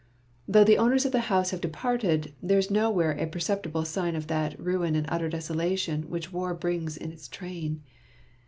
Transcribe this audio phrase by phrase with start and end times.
[0.47, 4.25] Though the owners of the house have departed, there is nowhere a perceptible sign of
[4.25, 7.83] that ruin and utter desolation which war brings in its train.